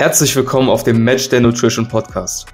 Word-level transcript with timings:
Herzlich 0.00 0.36
willkommen 0.36 0.68
auf 0.68 0.84
dem 0.84 1.02
Match 1.02 1.28
der 1.28 1.40
Nutrition 1.40 1.88
Podcast. 1.88 2.46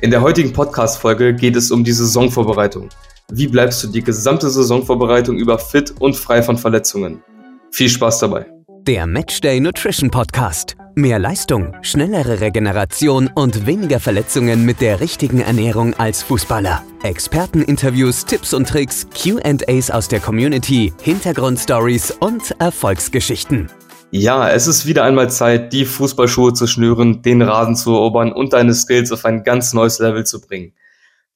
In 0.00 0.10
der 0.10 0.20
heutigen 0.20 0.52
Podcast-Folge 0.52 1.32
geht 1.32 1.54
es 1.54 1.70
um 1.70 1.84
die 1.84 1.92
Saisonvorbereitung. 1.92 2.88
Wie 3.30 3.46
bleibst 3.46 3.84
du 3.84 3.86
die 3.86 4.02
gesamte 4.02 4.50
Saisonvorbereitung 4.50 5.36
über 5.36 5.60
fit 5.60 5.94
und 6.00 6.16
frei 6.16 6.42
von 6.42 6.58
Verletzungen? 6.58 7.22
Viel 7.70 7.88
Spaß 7.88 8.18
dabei. 8.18 8.46
Der 8.80 9.06
Matchday 9.06 9.60
Nutrition 9.60 10.10
Podcast. 10.10 10.74
Mehr 10.96 11.20
Leistung, 11.20 11.72
schnellere 11.82 12.40
Regeneration 12.40 13.30
und 13.32 13.64
weniger 13.64 14.00
Verletzungen 14.00 14.64
mit 14.64 14.80
der 14.80 14.98
richtigen 14.98 15.38
Ernährung 15.38 15.94
als 15.94 16.24
Fußballer. 16.24 16.82
Experteninterviews, 17.04 18.24
Tipps 18.24 18.52
und 18.52 18.68
Tricks, 18.68 19.06
QAs 19.14 19.92
aus 19.92 20.08
der 20.08 20.18
Community, 20.18 20.92
Hintergrundstories 21.00 22.10
und 22.18 22.56
Erfolgsgeschichten. 22.58 23.70
Ja, 24.10 24.48
es 24.48 24.66
ist 24.66 24.86
wieder 24.86 25.04
einmal 25.04 25.30
Zeit, 25.30 25.74
die 25.74 25.84
Fußballschuhe 25.84 26.54
zu 26.54 26.66
schnüren, 26.66 27.20
den 27.20 27.42
Rasen 27.42 27.76
zu 27.76 27.92
erobern 27.92 28.32
und 28.32 28.54
deine 28.54 28.72
Skills 28.72 29.12
auf 29.12 29.26
ein 29.26 29.44
ganz 29.44 29.74
neues 29.74 29.98
Level 29.98 30.24
zu 30.24 30.40
bringen. 30.40 30.72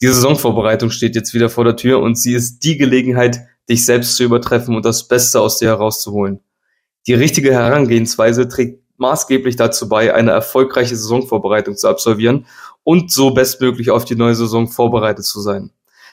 Die 0.01 0.07
Saisonvorbereitung 0.07 0.91
steht 0.91 1.15
jetzt 1.15 1.35
wieder 1.35 1.51
vor 1.51 1.65
der 1.65 1.77
Tür 1.77 2.01
und 2.01 2.19
sie 2.19 2.33
ist 2.33 2.61
die 2.61 2.79
Gelegenheit, 2.79 3.41
dich 3.69 3.85
selbst 3.85 4.17
zu 4.17 4.25
übertreffen 4.25 4.75
und 4.75 4.87
das 4.87 5.07
Beste 5.07 5.39
aus 5.39 5.59
dir 5.59 5.69
herauszuholen. 5.69 6.41
Die 7.07 7.13
richtige 7.13 7.53
Herangehensweise 7.53 8.49
trägt 8.49 8.83
maßgeblich 8.97 9.57
dazu 9.57 9.87
bei, 9.87 10.15
eine 10.15 10.31
erfolgreiche 10.31 10.97
Saisonvorbereitung 10.97 11.77
zu 11.77 11.89
absolvieren 11.89 12.47
und 12.85 13.13
so 13.13 13.33
bestmöglich 13.33 13.91
auf 13.91 14.07
die 14.07 14.17
neue 14.17 14.35
Saison 14.35 14.67
vorbereitet 14.67 15.27
zu 15.27 15.43
sein. 15.43 15.73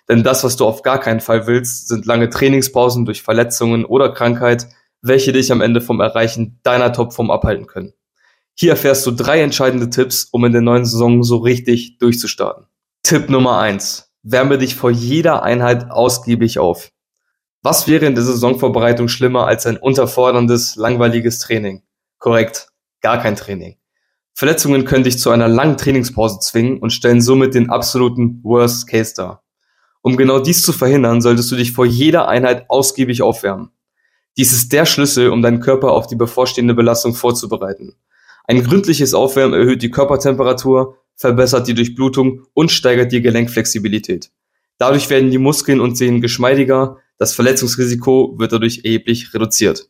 Denn 0.09 0.23
das, 0.23 0.43
was 0.43 0.57
du 0.57 0.65
auf 0.65 0.81
gar 0.81 0.99
keinen 0.99 1.21
Fall 1.21 1.47
willst, 1.47 1.87
sind 1.87 2.05
lange 2.05 2.29
Trainingspausen 2.29 3.05
durch 3.05 3.21
Verletzungen 3.21 3.85
oder 3.85 4.11
Krankheit, 4.11 4.67
welche 5.01 5.31
dich 5.31 5.51
am 5.51 5.61
Ende 5.61 5.81
vom 5.81 5.99
Erreichen 5.99 6.59
deiner 6.63 6.93
Topform 6.93 7.31
abhalten 7.31 7.67
können. 7.67 7.93
Hier 8.55 8.71
erfährst 8.71 9.05
du 9.05 9.11
drei 9.11 9.41
entscheidende 9.41 9.89
Tipps, 9.89 10.25
um 10.31 10.43
in 10.45 10.51
der 10.51 10.61
neuen 10.61 10.85
Saison 10.85 11.23
so 11.23 11.37
richtig 11.37 11.97
durchzustarten. 11.99 12.65
Tipp 13.03 13.29
Nummer 13.29 13.59
eins: 13.59 14.11
Wärme 14.23 14.57
dich 14.57 14.75
vor 14.75 14.91
jeder 14.91 15.43
Einheit 15.43 15.89
ausgiebig 15.91 16.59
auf. 16.59 16.91
Was 17.61 17.87
wäre 17.87 18.05
in 18.05 18.15
der 18.15 18.23
Saisonvorbereitung 18.23 19.07
schlimmer 19.07 19.45
als 19.45 19.65
ein 19.65 19.77
unterforderndes, 19.77 20.75
langweiliges 20.75 21.39
Training? 21.39 21.83
Korrekt, 22.17 22.69
gar 23.01 23.21
kein 23.21 23.35
Training. 23.35 23.77
Verletzungen 24.33 24.85
können 24.85 25.03
dich 25.03 25.19
zu 25.19 25.31
einer 25.31 25.49
langen 25.49 25.75
Trainingspause 25.75 26.39
zwingen 26.39 26.79
und 26.79 26.91
stellen 26.91 27.21
somit 27.21 27.55
den 27.55 27.69
absoluten 27.69 28.41
Worst 28.43 28.87
Case 28.87 29.13
dar. 29.13 29.43
Um 30.01 30.15
genau 30.15 30.39
dies 30.39 30.63
zu 30.63 30.71
verhindern, 30.71 31.21
solltest 31.21 31.51
du 31.51 31.57
dich 31.57 31.73
vor 31.73 31.85
jeder 31.85 32.29
Einheit 32.29 32.69
ausgiebig 32.69 33.21
aufwärmen. 33.21 33.71
Dies 34.39 34.53
ist 34.53 34.71
der 34.71 34.85
Schlüssel, 34.85 35.31
um 35.31 35.41
deinen 35.41 35.59
Körper 35.59 35.91
auf 35.91 36.07
die 36.07 36.15
bevorstehende 36.15 36.73
Belastung 36.73 37.13
vorzubereiten. 37.13 37.95
Ein 38.45 38.63
gründliches 38.63 39.13
Aufwärmen 39.13 39.59
erhöht 39.59 39.81
die 39.81 39.91
Körpertemperatur, 39.91 40.95
verbessert 41.13 41.67
die 41.67 41.73
Durchblutung 41.73 42.45
und 42.53 42.71
steigert 42.71 43.11
die 43.11 43.21
Gelenkflexibilität. 43.21 44.31
Dadurch 44.77 45.09
werden 45.09 45.29
die 45.29 45.39
Muskeln 45.39 45.81
und 45.81 45.97
Sehnen 45.97 46.21
geschmeidiger, 46.21 46.99
das 47.17 47.33
Verletzungsrisiko 47.33 48.35
wird 48.39 48.53
dadurch 48.53 48.85
erheblich 48.85 49.33
reduziert. 49.33 49.89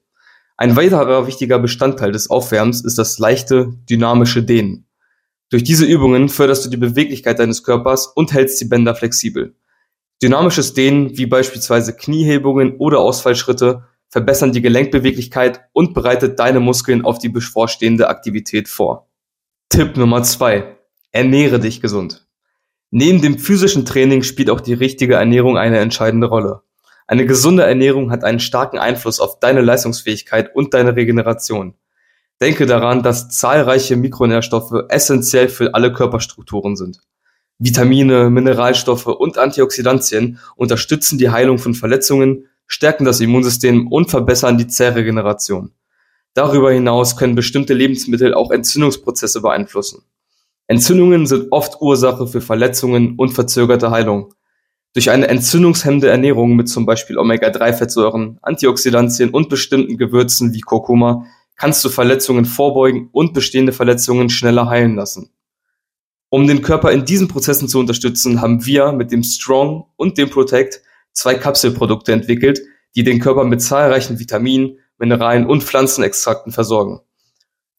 Ein 0.58 0.76
weiterer 0.76 1.28
wichtiger 1.28 1.60
Bestandteil 1.60 2.12
des 2.12 2.32
Aufwärmens 2.32 2.84
ist 2.84 2.98
das 2.98 3.20
leichte, 3.20 3.78
dynamische 3.88 4.42
Dehnen. 4.42 4.88
Durch 5.52 5.64
diese 5.64 5.86
Übungen 5.86 6.28
förderst 6.28 6.66
du 6.66 6.72
die 6.72 6.78
Beweglichkeit 6.78 7.38
deines 7.38 7.62
Körpers 7.62 8.08
und 8.08 8.34
hältst 8.34 8.60
die 8.60 8.66
Bänder 8.66 8.96
flexibel. 8.96 9.54
Dynamisches 10.24 10.74
Dehnen, 10.74 11.16
wie 11.20 11.28
beispielsweise 11.28 11.96
Kniehebungen 11.96 12.78
oder 12.78 12.98
Ausfallschritte, 12.98 13.84
verbessern 14.10 14.52
die 14.52 14.62
Gelenkbeweglichkeit 14.62 15.62
und 15.72 15.94
bereitet 15.94 16.40
deine 16.40 16.60
Muskeln 16.60 17.06
auf 17.06 17.20
die 17.20 17.30
bevorstehende 17.30 18.10
Aktivität 18.10 18.68
vor. 18.68 19.08
Tipp 19.70 19.96
Nummer 19.98 20.24
zwei: 20.24 20.78
Ernähre 21.12 21.60
dich 21.60 21.80
gesund. 21.82 22.28
Neben 22.92 23.22
dem 23.22 23.38
physischen 23.38 23.86
Training 23.86 24.24
spielt 24.24 24.50
auch 24.50 24.62
die 24.62 24.74
richtige 24.74 25.16
Ernährung 25.16 25.58
eine 25.58 25.80
entscheidende 25.80 26.28
Rolle. 26.28 26.64
Eine 27.06 27.26
gesunde 27.26 27.64
Ernährung 27.64 28.12
hat 28.12 28.24
einen 28.24 28.40
starken 28.40 28.80
Einfluss 28.80 29.20
auf 29.20 29.40
deine 29.40 29.62
Leistungsfähigkeit 29.62 30.56
und 30.56 30.74
deine 30.74 30.96
Regeneration. 30.96 31.76
Denke 32.42 32.66
daran, 32.66 33.04
dass 33.04 33.30
zahlreiche 33.30 33.96
Mikronährstoffe 33.96 34.86
essentiell 34.90 35.50
für 35.50 35.74
alle 35.74 35.94
Körperstrukturen 35.94 36.76
sind. 36.76 37.02
Vitamine, 37.60 38.30
Mineralstoffe 38.30 39.08
und 39.08 39.38
Antioxidantien 39.38 40.40
unterstützen 40.56 41.18
die 41.18 41.30
Heilung 41.30 41.58
von 41.58 41.74
Verletzungen, 41.74 42.49
stärken 42.70 43.04
das 43.04 43.20
Immunsystem 43.20 43.88
und 43.88 44.10
verbessern 44.10 44.58
die 44.58 44.68
Zellregeneration. 44.68 45.74
Darüber 46.34 46.72
hinaus 46.72 47.18
können 47.18 47.36
bestimmte 47.36 47.74
Lebensmittel 47.74 48.34
auch 48.34 48.52
Entzündungsprozesse 48.52 49.42
beeinflussen. 49.42 50.04
Entzündungen 50.68 51.26
sind 51.26 51.52
oft 51.52 51.82
Ursache 51.82 52.28
für 52.28 52.42
Verletzungen 52.42 53.16
und 53.18 53.32
verzögerte 53.32 53.90
Heilung. 53.90 54.36
Durch 54.94 55.10
eine 55.10 55.28
entzündungshemmende 55.28 56.10
Ernährung 56.10 56.56
mit 56.56 56.70
zum 56.70 56.86
Beispiel 56.86 57.18
Omega-3-Fettsäuren, 57.18 58.38
Antioxidantien 58.44 59.32
und 59.32 59.50
bestimmten 59.50 59.98
Gewürzen 59.98 60.54
wie 60.54 60.62
Kurkuma 60.62 61.26
kannst 61.56 61.84
du 61.84 61.90
Verletzungen 61.90 62.46
vorbeugen 62.46 63.10
und 63.12 63.34
bestehende 63.34 63.74
Verletzungen 63.74 64.30
schneller 64.30 64.70
heilen 64.70 64.96
lassen. 64.96 65.32
Um 66.30 66.46
den 66.46 66.62
Körper 66.62 66.92
in 66.92 67.04
diesen 67.04 67.28
Prozessen 67.28 67.68
zu 67.68 67.80
unterstützen, 67.80 68.40
haben 68.40 68.64
wir 68.66 68.92
mit 68.92 69.12
dem 69.12 69.24
Strong 69.24 69.86
und 69.96 70.20
dem 70.20 70.30
Protect 70.30 70.84
zwei 71.20 71.36
Kapselprodukte 71.36 72.14
entwickelt, 72.14 72.62
die 72.96 73.04
den 73.04 73.20
Körper 73.20 73.44
mit 73.44 73.62
zahlreichen 73.62 74.20
Vitaminen, 74.20 74.80
Mineralien 74.98 75.46
und 75.46 75.64
Pflanzenextrakten 75.64 76.52
versorgen. 76.52 77.02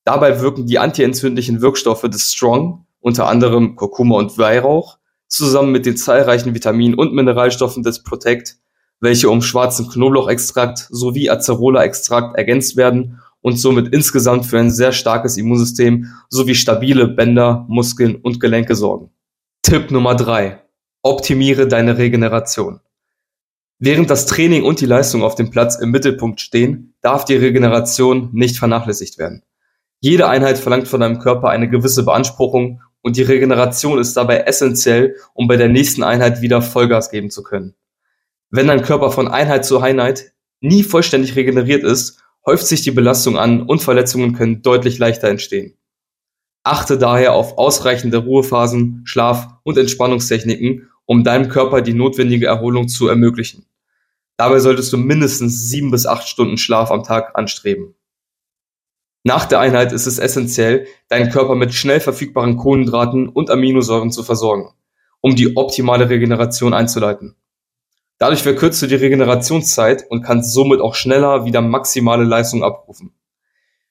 Dabei 0.04 0.40
wirken 0.40 0.66
die 0.66 0.78
antientzündlichen 0.78 1.60
Wirkstoffe 1.60 2.02
des 2.02 2.32
Strong, 2.32 2.86
unter 3.00 3.28
anderem 3.28 3.76
Kurkuma 3.76 4.16
und 4.16 4.36
Weihrauch, 4.38 4.98
zusammen 5.26 5.72
mit 5.72 5.86
den 5.86 5.96
zahlreichen 5.96 6.54
Vitaminen 6.54 6.98
und 6.98 7.14
Mineralstoffen 7.14 7.82
des 7.82 8.02
Protect, 8.02 8.56
welche 9.00 9.30
um 9.30 9.40
schwarzen 9.40 9.88
Knoblauchextrakt 9.88 10.88
sowie 10.90 11.30
Acerola-Extrakt 11.30 12.36
ergänzt 12.36 12.76
werden 12.76 13.20
und 13.40 13.58
somit 13.58 13.94
insgesamt 13.94 14.44
für 14.44 14.58
ein 14.58 14.70
sehr 14.70 14.92
starkes 14.92 15.38
Immunsystem 15.38 16.06
sowie 16.28 16.54
stabile 16.54 17.08
Bänder, 17.08 17.64
Muskeln 17.68 18.16
und 18.16 18.40
Gelenke 18.40 18.74
sorgen. 18.74 19.10
Tipp 19.62 19.90
Nummer 19.90 20.14
drei: 20.14 20.62
Optimiere 21.02 21.68
deine 21.68 21.96
Regeneration. 21.96 22.80
Während 23.82 24.10
das 24.10 24.26
Training 24.26 24.62
und 24.62 24.82
die 24.82 24.86
Leistung 24.86 25.22
auf 25.22 25.36
dem 25.36 25.48
Platz 25.48 25.76
im 25.76 25.90
Mittelpunkt 25.90 26.42
stehen, 26.42 26.92
darf 27.00 27.24
die 27.24 27.36
Regeneration 27.36 28.28
nicht 28.34 28.58
vernachlässigt 28.58 29.16
werden. 29.16 29.42
Jede 30.00 30.28
Einheit 30.28 30.58
verlangt 30.58 30.86
von 30.86 31.00
deinem 31.00 31.18
Körper 31.18 31.48
eine 31.48 31.66
gewisse 31.66 32.04
Beanspruchung 32.04 32.82
und 33.00 33.16
die 33.16 33.22
Regeneration 33.22 33.98
ist 33.98 34.18
dabei 34.18 34.40
essentiell, 34.40 35.16
um 35.32 35.48
bei 35.48 35.56
der 35.56 35.70
nächsten 35.70 36.02
Einheit 36.02 36.42
wieder 36.42 36.60
Vollgas 36.60 37.10
geben 37.10 37.30
zu 37.30 37.42
können. 37.42 37.74
Wenn 38.50 38.66
dein 38.66 38.82
Körper 38.82 39.10
von 39.10 39.28
Einheit 39.28 39.64
zu 39.64 39.80
Einheit 39.80 40.34
nie 40.60 40.82
vollständig 40.82 41.34
regeneriert 41.34 41.82
ist, 41.82 42.22
häuft 42.44 42.66
sich 42.66 42.82
die 42.82 42.90
Belastung 42.90 43.38
an 43.38 43.62
und 43.62 43.82
Verletzungen 43.82 44.34
können 44.34 44.60
deutlich 44.60 44.98
leichter 44.98 45.28
entstehen. 45.28 45.78
Achte 46.64 46.98
daher 46.98 47.32
auf 47.32 47.56
ausreichende 47.56 48.18
Ruhephasen, 48.18 49.00
Schlaf 49.04 49.48
und 49.62 49.78
Entspannungstechniken, 49.78 50.90
um 51.06 51.24
deinem 51.24 51.48
Körper 51.48 51.80
die 51.80 51.94
notwendige 51.94 52.46
Erholung 52.46 52.88
zu 52.88 53.08
ermöglichen. 53.08 53.64
Dabei 54.40 54.58
solltest 54.58 54.90
du 54.90 54.96
mindestens 54.96 55.68
sieben 55.68 55.90
bis 55.90 56.06
acht 56.06 56.26
Stunden 56.26 56.56
Schlaf 56.56 56.90
am 56.90 57.02
Tag 57.02 57.36
anstreben. 57.36 57.94
Nach 59.22 59.44
der 59.44 59.60
Einheit 59.60 59.92
ist 59.92 60.06
es 60.06 60.18
essentiell, 60.18 60.86
deinen 61.08 61.28
Körper 61.28 61.56
mit 61.56 61.74
schnell 61.74 62.00
verfügbaren 62.00 62.56
Kohlenhydraten 62.56 63.28
und 63.28 63.50
Aminosäuren 63.50 64.10
zu 64.10 64.22
versorgen, 64.22 64.70
um 65.20 65.36
die 65.36 65.58
optimale 65.58 66.08
Regeneration 66.08 66.72
einzuleiten. 66.72 67.36
Dadurch 68.16 68.42
verkürzt 68.42 68.80
du 68.80 68.86
die 68.86 68.94
Regenerationszeit 68.94 70.06
und 70.08 70.22
kannst 70.22 70.54
somit 70.54 70.80
auch 70.80 70.94
schneller 70.94 71.44
wieder 71.44 71.60
maximale 71.60 72.24
Leistung 72.24 72.64
abrufen. 72.64 73.12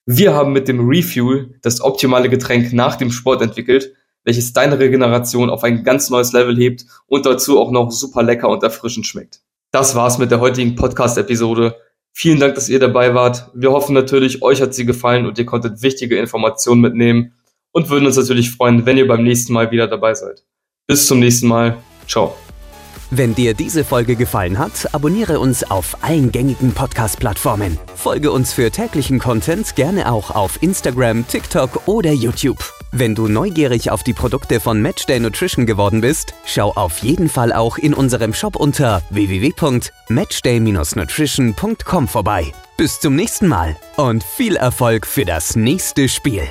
Wir 0.07 0.33
haben 0.33 0.51
mit 0.51 0.67
dem 0.67 0.89
Refuel 0.89 1.59
das 1.61 1.79
optimale 1.79 2.27
Getränk 2.27 2.73
nach 2.73 2.95
dem 2.95 3.11
Sport 3.11 3.43
entwickelt, 3.43 3.93
welches 4.23 4.51
deine 4.51 4.79
Regeneration 4.79 5.51
auf 5.51 5.63
ein 5.63 5.83
ganz 5.83 6.09
neues 6.09 6.33
Level 6.33 6.57
hebt 6.57 6.87
und 7.05 7.27
dazu 7.27 7.59
auch 7.59 7.69
noch 7.69 7.91
super 7.91 8.23
lecker 8.23 8.49
und 8.49 8.63
erfrischend 8.63 9.05
schmeckt. 9.05 9.43
Das 9.71 9.95
war's 9.95 10.17
mit 10.17 10.31
der 10.31 10.39
heutigen 10.39 10.75
Podcast-Episode. 10.75 11.75
Vielen 12.11 12.39
Dank, 12.39 12.55
dass 12.55 12.69
ihr 12.69 12.79
dabei 12.79 13.13
wart. 13.13 13.49
Wir 13.53 13.71
hoffen 13.71 13.93
natürlich, 13.93 14.41
euch 14.41 14.61
hat 14.61 14.73
sie 14.73 14.85
gefallen 14.85 15.25
und 15.25 15.37
ihr 15.37 15.45
konntet 15.45 15.83
wichtige 15.83 16.17
Informationen 16.17 16.81
mitnehmen 16.81 17.33
und 17.71 17.89
würden 17.89 18.05
uns 18.07 18.17
natürlich 18.17 18.51
freuen, 18.51 18.85
wenn 18.85 18.97
ihr 18.97 19.07
beim 19.07 19.23
nächsten 19.23 19.53
Mal 19.53 19.69
wieder 19.71 19.87
dabei 19.87 20.15
seid. 20.15 20.43
Bis 20.87 21.05
zum 21.05 21.19
nächsten 21.19 21.47
Mal. 21.47 21.77
Ciao. 22.07 22.35
Wenn 23.11 23.33
dir 23.33 23.53
diese 23.53 23.83
Folge 23.83 24.15
gefallen 24.15 24.59
hat, 24.59 24.93
abonniere 24.93 25.39
uns 25.39 25.63
auf 25.63 26.03
allen 26.03 26.31
gängigen 26.31 26.73
Podcast-Plattformen. 26.73 27.77
Folge 27.95 28.31
uns 28.31 28.53
für 28.53 28.71
täglichen 28.71 29.19
Content 29.19 29.75
gerne 29.75 30.11
auch 30.11 30.31
auf 30.31 30.61
Instagram, 30.61 31.27
TikTok 31.27 31.87
oder 31.87 32.11
YouTube. 32.11 32.78
Wenn 32.91 33.13
du 33.13 33.27
neugierig 33.27 33.91
auf 33.91 34.01
die 34.01 34.13
Produkte 34.13 34.59
von 34.59 34.81
Matchday 34.81 35.19
Nutrition 35.19 35.67
geworden 35.67 36.01
bist, 36.01 36.33
schau 36.45 36.73
auf 36.73 36.97
jeden 36.99 37.29
Fall 37.29 37.53
auch 37.53 37.77
in 37.77 37.93
unserem 37.93 38.33
Shop 38.33 38.55
unter 38.55 39.03
www.matchday-nutrition.com 39.11 42.07
vorbei. 42.07 42.51
Bis 42.77 42.99
zum 42.99 43.15
nächsten 43.15 43.47
Mal 43.47 43.75
und 43.97 44.23
viel 44.23 44.55
Erfolg 44.55 45.05
für 45.05 45.25
das 45.25 45.55
nächste 45.55 46.09
Spiel. 46.09 46.49